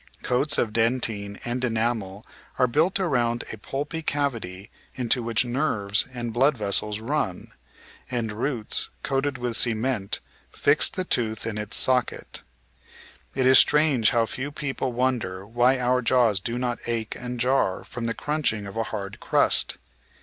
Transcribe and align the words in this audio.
Coats 0.23 0.57
of 0.57 0.73
dentine 0.73 1.39
and 1.45 1.63
enamel 1.63 2.25
are 2.57 2.65
built 2.65 2.97
round 2.97 3.43
a 3.53 3.57
pulpy 3.59 4.01
cavity 4.01 4.71
into 4.95 5.21
which 5.21 5.45
nerves 5.45 6.07
and 6.11 6.33
blood 6.33 6.57
vessels 6.57 6.99
run, 6.99 7.53
and 8.09 8.31
roots, 8.31 8.89
coated 9.03 9.37
with 9.37 9.55
cement, 9.55 10.19
fix 10.51 10.89
the 10.89 11.03
tooth 11.03 11.45
in 11.45 11.59
its 11.59 11.77
socket. 11.77 12.41
It 13.35 13.45
is 13.45 13.59
strange 13.59 14.09
how 14.09 14.25
few 14.25 14.51
people 14.51 14.91
wonder 14.91 15.45
why 15.45 15.77
our 15.79 16.01
jaws 16.01 16.39
do 16.39 16.57
not 16.57 16.79
ache 16.87 17.15
and 17.15 17.39
jar 17.39 17.83
from 17.83 18.05
the 18.05 18.15
crunching 18.15 18.65
of 18.65 18.77
a 18.77 18.85
hard 18.85 19.19
crust. 19.19 19.77